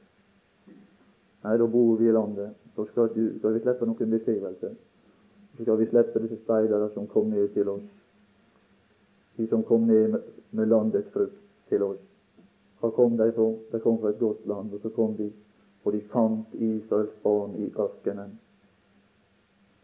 [1.46, 2.56] Nei, da bor vi i landet.
[2.76, 4.72] Da skal, du, skal vi slippe noen beskrivelse.
[5.58, 7.84] Så skal vi slippe disse speidere som kom ned til oss.
[9.38, 10.18] De som kom ned
[10.52, 11.40] med, landets frukt
[11.70, 12.02] til oss.
[12.80, 13.46] Hva kom de fra?
[13.72, 15.30] De kom fra et godt land, og så kom de,
[15.84, 18.34] og de fant Israels barn i ørkenen.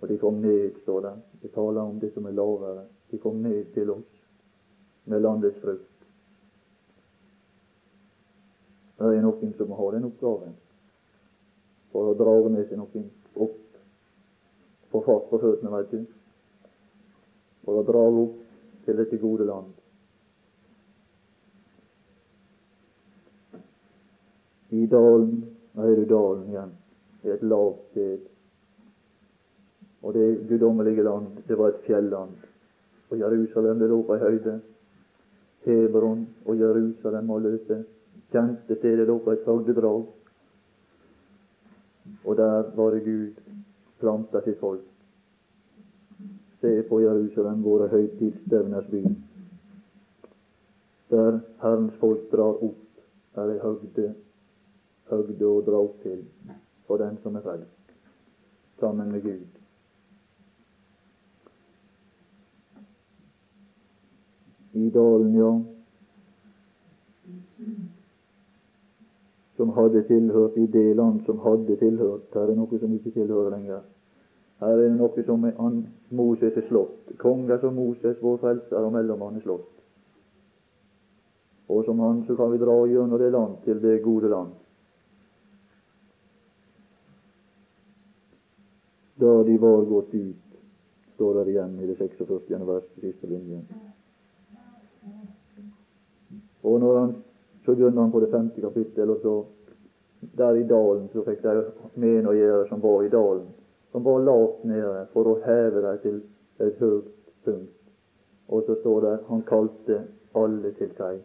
[0.02, 1.14] Og de kom ned, står det.
[1.42, 2.86] De taler om det som er lavere.
[3.12, 4.22] De kom ned til oss
[5.06, 5.88] med landets frukt.
[8.98, 10.54] Det er noen som har den oppgaven
[11.92, 13.61] for å dra med seg noen opp
[14.92, 16.02] få fart på føttene, veit du,
[17.66, 19.72] for å dra opp til dette gode land.
[24.72, 26.72] I dalen Nå er du dalen igjen.
[27.22, 28.26] Det er et lavt sted.
[30.04, 32.34] Og det guddommelige land, det var et fjelland.
[33.10, 34.58] Og Jerusalem, det lå på ei høyde.
[35.64, 37.78] Hebron og Jerusalem og løse
[38.34, 40.04] kjente stedet lå på et sagdedrag.
[42.26, 43.51] Og der var det Gud
[44.02, 44.88] planta til folk.
[46.62, 49.04] Se på Jerusalem, våre høytidsstevners by.
[51.12, 52.84] Der Herrens folk drar opp,
[53.36, 54.12] er ei høgde,
[55.10, 56.22] høgde å dra opp til
[56.88, 57.96] for den som er frelst,
[58.80, 59.60] sammen med Gud.
[64.74, 65.52] I dalen, ja,
[69.62, 72.32] som hadde tilhørt i det land som hadde tilhørt.
[72.34, 73.84] Her er noe som ikke tilhører lenger.
[74.62, 75.76] Her er det noe som er an,
[76.18, 77.14] Moses er slått.
[77.22, 79.70] Konger som Moses, vår frelser og mellommann, er slått.
[81.70, 84.58] Og som han så kan vi dra gjennom det land til det gode land.
[89.22, 90.62] Da de var gått ut,
[91.14, 92.66] står det igjen i det 46.
[92.66, 93.68] vers, siste linjen.
[96.66, 97.20] Og når han
[97.66, 99.36] så begynner han på det femte kapittel, og så
[100.38, 101.56] der i dalen så fikk de
[101.96, 103.48] med en å gjøre som var i dalen,
[103.92, 106.22] som var lavt nede for å heve dem til
[106.62, 107.10] et høyt
[107.46, 107.78] punkt.
[108.52, 110.02] Og så står det han kalte
[110.38, 111.22] alle til seg.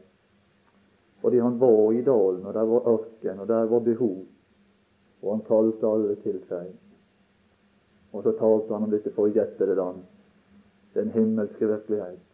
[1.20, 4.18] Fordi han var i dalen, og der var ørken, og der var behov.
[5.22, 6.70] Og han kalte alle til seg.
[8.12, 10.04] Og så talte han om dette forjettede land,
[10.94, 12.25] den himmelske virkelighet.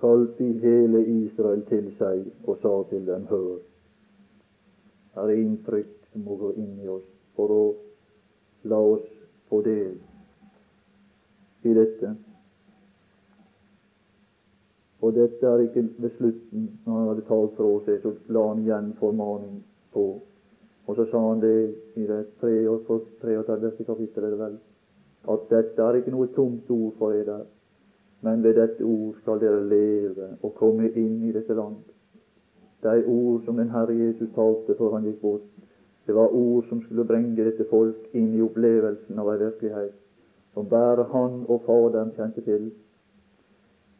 [0.00, 3.58] Kalte hele Israel til seg og sa til dem, hør,
[5.14, 7.64] her er inntrykk som må gå inn i oss for å
[8.70, 9.08] la oss
[9.50, 9.96] få del
[11.66, 12.14] i dette.
[15.02, 18.64] Og dette er ikke ved slutten, når han hadde talt fra seg, så la han
[18.64, 19.60] igjen formaning
[19.94, 20.06] på.
[20.88, 21.54] Og så sa han det
[22.00, 23.84] i det 33.
[23.86, 24.58] kapittelet,
[25.28, 27.42] at dette er ikke noe tomt ord for dere
[28.20, 31.78] men ved dette ord skal dere leve og komme inn i dette land.
[32.82, 35.46] De ord som den Herre Jesus talte før han gikk bort,
[36.06, 39.96] det var ord som skulle bringe dette folk inn i opplevelsen av ei virkelighet
[40.54, 42.70] som bare han og Faderen kjente til.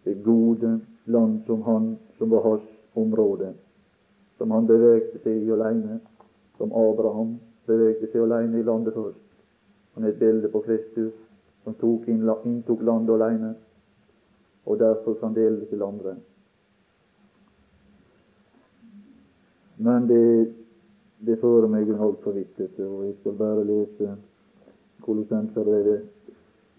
[0.05, 2.65] Det gode land som han, som var hans
[2.95, 3.53] område,
[4.39, 6.01] som han bevegde seg i alene,
[6.59, 9.23] som Abraham bevegde seg alene i landet først.
[9.95, 11.15] Han er et bilde på Kristus
[11.63, 13.55] som tok inn, inntok landet alene
[14.69, 16.17] og derfor kan dele til andre.
[19.79, 20.55] Men det,
[21.27, 24.17] det fører meg en halv forvittelse, og jeg skal bare lese
[25.07, 26.05] Kolossenserbrevet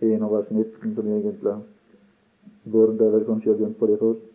[0.06, 1.56] 1 av vers 19, som egentlig
[2.70, 4.30] burde vel kanskje ha begynt på det først.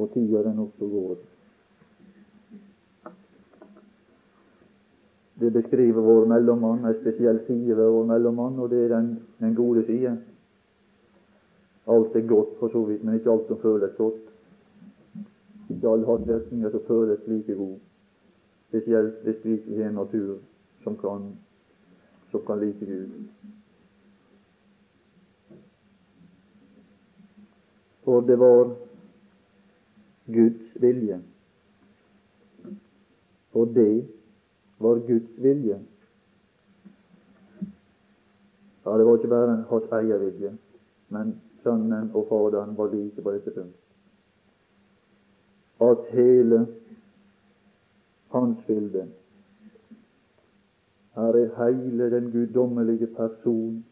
[0.00, 1.20] Og tida den også går.
[5.42, 9.54] Det beskriver vår mellommann, en spesiell side ved vår mellommann, og det er den, den
[9.54, 10.16] gode side.
[11.86, 14.20] Alt er godt for så vidt, men ikke alt som føles godt.
[15.70, 17.78] Ikke alle har virkninger som føles like gode.
[18.68, 20.38] Spesielt hvis vi ikke har en natur
[20.82, 21.36] som kan,
[22.30, 23.08] som kan like Gud.
[28.04, 28.74] For det var
[30.26, 31.22] Guds vilje.
[33.52, 34.08] Og det
[34.78, 35.80] var Guds vilje.
[38.86, 40.58] Ja, det var ikke bare hans egen vilje,
[41.08, 43.78] men Sønnen og Faderen var like på dette punkt.
[45.82, 46.66] At hele
[48.32, 49.08] hans bilde
[51.14, 53.84] her er hele den guddommelige person.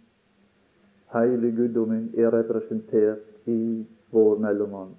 [1.12, 4.94] Hele guddommen er representert i vår mellommann.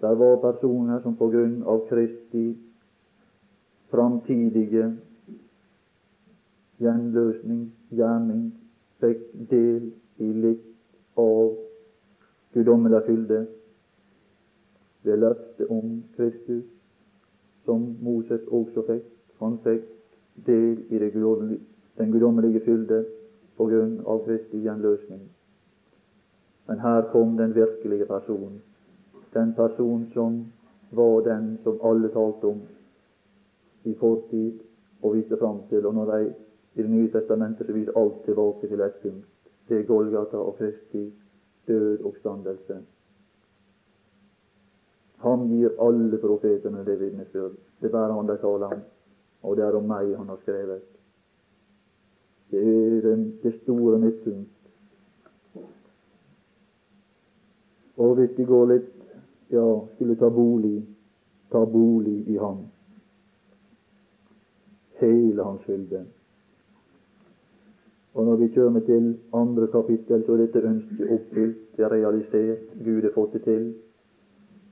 [0.00, 2.44] Der var personer som på grunn av Kristi
[3.90, 4.92] framtidige
[6.82, 8.46] gjenløsningsgjerning
[9.00, 10.73] fikk del i litt
[11.16, 11.56] av
[12.52, 13.46] guddommelig fylde.
[15.02, 16.64] Det løftet om Kristus
[17.64, 19.06] som Moses også fikk.
[19.42, 19.84] Han fikk
[20.46, 23.04] del i den guddommelige fylde
[23.56, 25.24] på grunn av Kristi gjenløsning.
[26.66, 28.62] Men her kom den virkelige personen,
[29.34, 30.44] den person som
[30.90, 32.62] var den som alle talte om
[33.84, 34.62] i fortid
[35.02, 35.86] og viste fram til.
[35.86, 36.32] Og når de
[36.74, 39.33] i Det nye testamentet så viser alt tilbake til ett punkt.
[39.70, 41.12] Er Golgata og Kristi
[41.66, 42.80] død og standelse.
[45.24, 47.56] Han gir alle profetene det vitnesbyrd.
[47.80, 48.82] Det er bare han de taler om
[49.44, 50.82] og det er om meg han har skrevet.
[52.50, 54.50] Det er den, det store midtpunkt.
[57.96, 58.90] Og hvis de går litt
[59.52, 60.78] ja, skulle ta bolig,
[61.52, 62.64] ta bolig i ham.
[65.02, 66.06] Hele hans fylde.
[68.14, 72.58] Og når vi kommer til andre kapittel, så er dette ønsket oppfylt, det er realisert,
[72.84, 73.74] Gud har fått det til.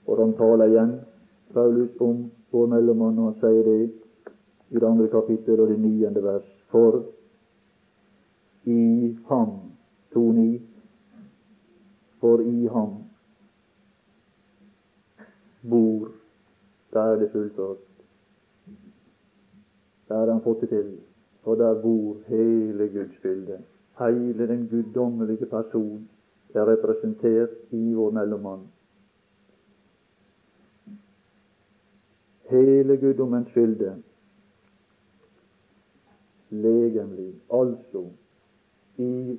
[0.07, 0.93] Og han taler igjen,
[1.55, 3.91] Paulus, om vår mellommann, og han sier det
[4.71, 6.47] i det andre kapittel og det niende vers.
[6.71, 7.03] For
[8.65, 9.57] i ham,
[10.15, 10.63] to ni,
[12.21, 12.97] for i ham
[15.71, 16.09] bor
[16.93, 17.77] Der er det fullført.
[20.09, 20.99] Der har han fått det til.
[21.43, 23.59] For der bor hele Guds bilde.
[23.99, 26.09] Hele den guddommelige person
[26.55, 28.61] er representert i vår mellommann.
[32.51, 34.03] Hele guddommens fylde
[36.53, 38.05] legemlig, altså
[38.99, 39.39] i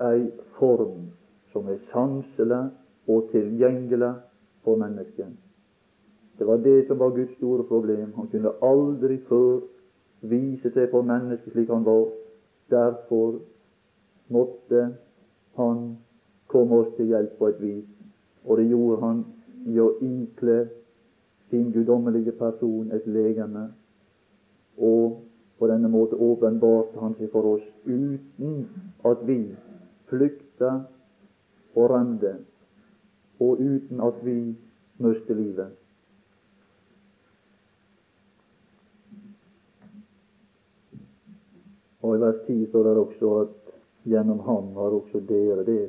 [0.00, 1.10] ei form
[1.52, 2.62] som er sanselig
[3.08, 4.14] og tilgjengelig
[4.64, 5.28] for mennesket.
[6.38, 8.12] Det var det som var Guds store problem.
[8.16, 9.60] Han kunne aldri før
[10.30, 12.08] vise seg for mennesket slik han var.
[12.70, 13.38] Derfor
[14.32, 14.86] måtte
[15.58, 15.84] han
[16.48, 17.86] komme oss til hjelp på et vis.
[18.44, 19.24] Og det gjorde han
[19.68, 20.58] i å ikle
[21.50, 23.68] sin guddommelige person et legeme
[24.78, 25.20] og
[25.58, 28.66] på denne måte åpenbarte han seg for oss uten
[29.06, 29.38] at vi
[30.10, 30.72] flykta
[31.74, 32.34] og rømte,
[33.40, 34.36] og uten at vi
[35.02, 35.70] mistet livet.
[42.04, 43.70] Og I vers 10 står det også at
[44.04, 45.84] gjennom ham har også dere det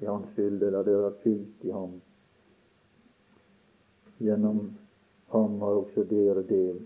[0.00, 1.96] i hans fylde, eller dere har fylt i ham.
[4.18, 4.60] Gjennom
[5.34, 6.78] ham har også dere del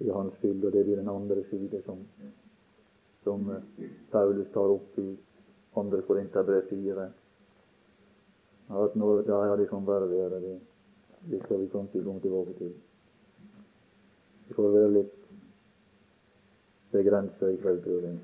[0.00, 2.00] i hans fylde, og det blir den andre side som,
[3.24, 5.10] som eh, Paulus tar opp i
[5.80, 7.08] andre Korinterbrev 4.
[8.84, 10.56] At når, ja, ja, det kan bare være det.
[11.30, 12.72] Det skal vi kanskje komme tilbake til.
[14.48, 15.23] Det får være litt
[16.94, 18.18] begrensa i tror.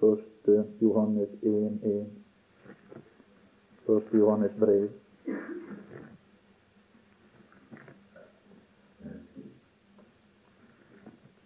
[0.00, 2.04] Første Johannes 1.1.
[3.86, 4.88] Første Johannes brev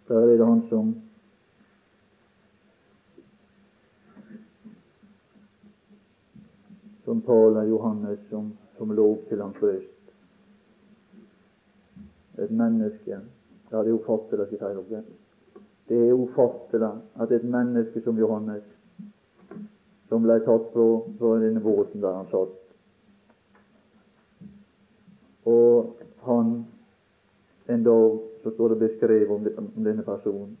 [0.07, 0.95] Der er det han som
[7.05, 10.13] som taler Johannes som, som lov til hans bryst.
[12.39, 13.21] Et menneske
[13.71, 15.03] Ja, det er ufattelig, sier dere.
[15.89, 18.63] Det er ufattelig at et menneske som Johannes,
[20.09, 20.87] som ble tatt fra,
[21.17, 22.55] fra denne båten der han satt,
[25.49, 26.55] og han
[27.69, 30.57] en dag så står det beskrevet om, om denne personen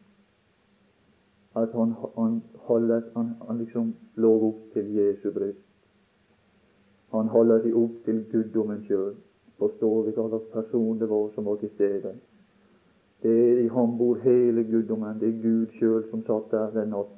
[1.55, 5.65] at han, han, holdet, han, han liksom lå opp til Jesu bryst.
[7.11, 9.15] Han holder seg opp til guddommen sjøl.
[9.59, 12.13] Forstår vi hva slags person det var som var til stede?
[13.21, 15.19] Det er i ham bor hele guddommen.
[15.19, 17.15] Det er Gud sjøl som satt der den natt.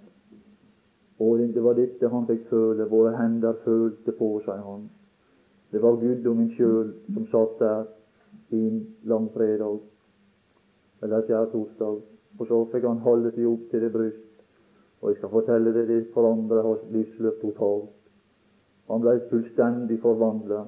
[1.21, 2.87] Og det var dette han fikk føle.
[2.89, 4.87] Våre hender følte på, seg han.
[5.71, 7.83] Det var guddommen sjøl som satt der
[8.49, 9.79] i en langfredag
[11.03, 12.01] eller skjærtorsdag.
[12.39, 14.27] Og så fikk han holde seg opp til det bryst.
[15.01, 17.93] Og jeg skal fortelle deg, det forandret hans livsløp totalt.
[18.89, 20.65] Han ble fullstendig forvandla.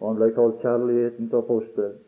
[0.00, 1.98] Og han ble kalt kjærlighetens apostel.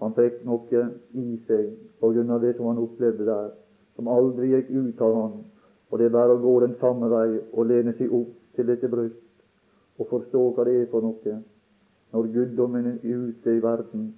[0.00, 0.82] Han fikk noe
[1.12, 3.50] i seg på grunn av det som han opplevde der,
[3.96, 5.34] som aldri gikk ut av han.
[5.90, 8.88] Og det er bare å gå den samme vei og lene seg opp til dette
[8.88, 9.26] bryst
[10.00, 11.36] og forstå hva det er for noe.
[12.10, 14.08] Når guddommen er ute i verden,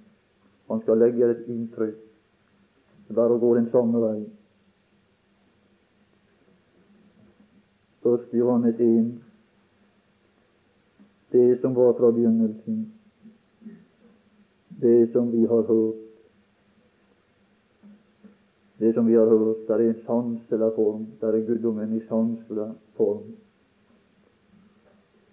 [0.69, 1.99] han skal legge et inntrykk.
[3.03, 4.17] Det er bare å gå den samme vei.
[8.03, 9.11] Først Johannes 1.
[11.33, 12.85] Det som var fra begynnelsen,
[14.83, 15.95] det som vi har hørt.
[18.77, 21.07] Det som vi har hørt, det er en sanselig form.
[21.21, 23.23] Det er guddommen i sanselig form.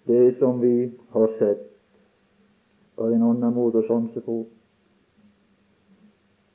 [0.07, 1.67] Det som vi har sett,
[2.97, 4.37] er en annen måte å sanse på.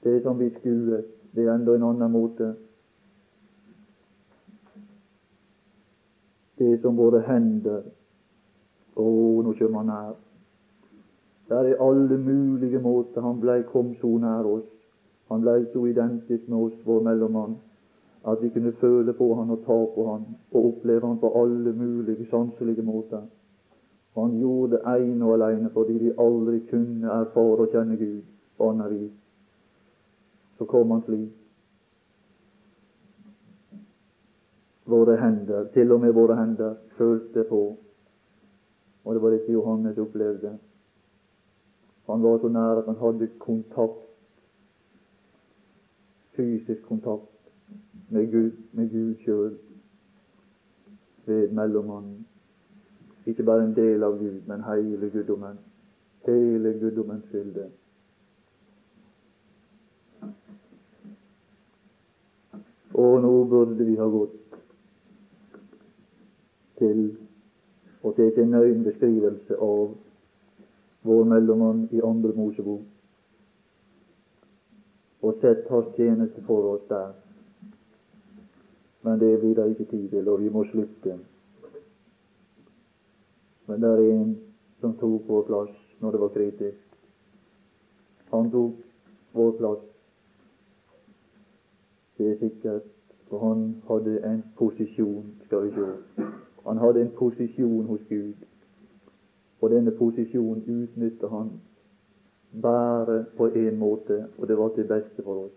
[0.03, 2.55] Det som vi skuet, det er enda en annen måte.
[6.59, 7.93] Det som våre hender
[8.97, 9.03] Å,
[9.45, 10.15] nå kommer han nær.
[11.49, 14.67] Det er alle mulige måter han blei kom så nær oss.
[15.31, 17.57] Han blei så identisk med oss, vår mellommann,
[18.27, 21.73] at vi kunne føle på han og ta på han og oppleve han på alle
[21.73, 23.23] mulige sanselige måter.
[24.15, 28.23] Han gjorde det ene og alene fordi vi aldri kunne erfare og kjenne Gud
[28.59, 29.17] på annet vis.
[30.59, 31.35] Så kom han slik.
[34.87, 37.77] Våre hender, til og med våre hender, følte på.
[39.05, 40.59] Og det var dette Johannes opplevde.
[42.07, 44.05] Han var så nær at han hadde kontakt,
[46.37, 47.33] fysisk kontakt,
[48.11, 49.59] med Gud, med Gud sjøl
[51.27, 52.27] ved mellommannen.
[53.27, 55.59] Ikke bare en del av Gud, men hele guddommen.
[56.27, 57.71] Hele guddommens fylde.
[62.95, 64.59] Og nå burde vi ha gått
[66.79, 67.03] til
[68.03, 69.97] å ta en nøye beskrivelse av
[71.07, 72.83] vår mellommann i Andre Mosebok,
[75.23, 77.15] og sett hans tjeneste for oss der.
[79.07, 81.19] Men det blir det ikke tid til, og vi må slutte.
[83.67, 84.33] Men det er en
[84.81, 86.83] som tok vår plass når det var kritisk.
[88.31, 88.83] Han tok
[89.33, 89.85] vår plass.
[92.19, 92.91] Det er sikkert,
[93.29, 96.27] for han hadde en posisjon, skal vi se.
[96.67, 98.35] Han hadde en posisjon hos Gud.
[99.61, 101.51] Og denne posisjonen utnytter han
[102.63, 105.57] bare på én måte, og det var til beste for oss.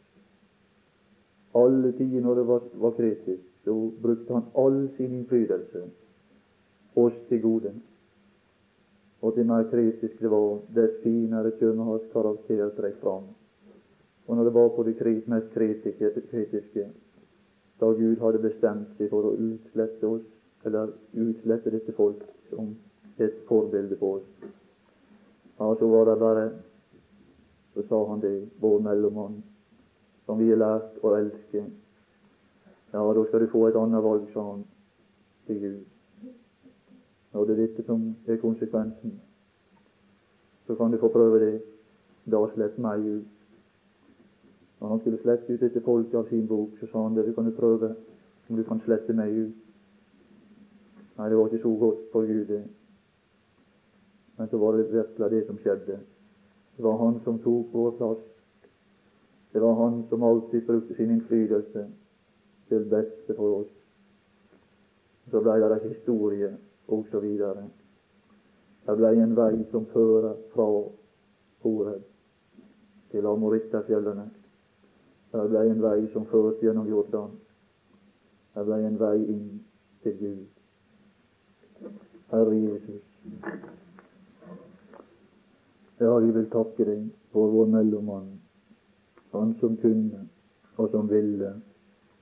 [1.56, 5.84] Alle tider når det var, var kritisk, så brukte han all sin innflytelse
[6.95, 7.74] oss til gode.
[9.22, 13.30] Og til mer kritisk det var, dess finere kommer hans karaktertrekk fram.
[14.28, 16.89] Og når det var på det mest kritiske,
[17.80, 20.26] da Gud hadde bestemt seg for å utslette oss,
[20.66, 22.76] eller utslette dette folk som
[23.22, 24.49] et forbilde på oss.
[25.59, 26.49] Ja, så var det bare
[27.74, 29.43] Så sa han det, vår mellommann,
[30.26, 31.61] som vi har lært å elske.
[32.91, 34.63] Ja, da skal du få et annet valg, sa han
[35.47, 36.32] til Gud.
[37.34, 39.13] Når det er dette som er konsekvensen,
[40.67, 41.61] så kan du få prøve det.
[42.26, 43.30] Da slett meg ut.
[44.80, 47.34] Når han skulle slette ut dette folket av sin bok, så sa han det, du
[47.34, 47.95] kan jo prøve
[48.49, 49.55] om du kan slette meg ut.
[51.17, 52.63] Nei, det var ikke så godt for Gud, det.
[54.40, 56.00] Men så var det virkelig det som skjedde.
[56.78, 58.22] Det var han som tok vår plass.
[59.52, 61.88] Det var han som alltid brukte sin innflytelse
[62.70, 63.74] til beste for oss.
[65.32, 66.54] Så blei det historie,
[66.88, 67.66] og så videre.
[68.86, 70.68] Det blei en vei som fører fra
[71.64, 72.06] Horeb
[73.12, 74.30] til Amorittafjellene.
[75.34, 77.36] Det blei en vei som førte gjennom Jordan.
[78.56, 79.60] Det blei en vei inn
[80.04, 80.48] til Gud.
[82.32, 83.04] Herre Jesus.
[86.00, 88.28] Ja, vi vil takke deg for vår mellommann,
[89.34, 90.28] han som kunne
[90.80, 91.50] og som ville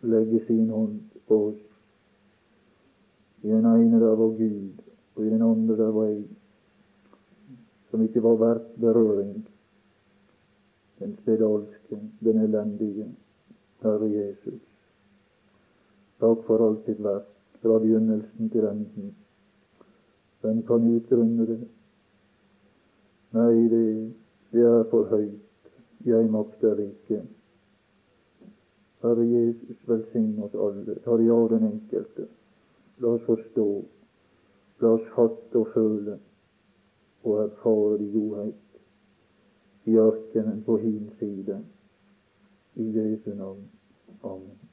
[0.02, 0.98] legge sin hånd
[1.28, 1.60] på oss.
[3.44, 4.82] I den ene der var Gud,
[5.16, 6.26] og i den andre der var jeg,
[7.92, 9.46] som ikke var verdt berøring.
[11.00, 13.12] Den spedalske, den elendige
[13.86, 14.62] Herre Jesus.
[16.20, 17.30] Takk for alt ditt verk,
[17.62, 19.14] fra begynnelsen til enden.
[20.42, 21.60] Hvem kan utgrunne det?
[23.36, 24.14] Nei, det,
[24.52, 25.72] det er for høyt.
[26.06, 27.24] Jeg makter ikke.
[29.88, 30.96] velsign oss alle.
[31.06, 32.28] Tar ja den enkelte.
[33.04, 33.68] La oss forstå.
[34.82, 36.20] La oss fatte og føle
[37.28, 41.60] og erfare de godhet i ørkenen på hin side.
[42.76, 43.68] I Jesu navn.
[44.24, 44.67] Amen.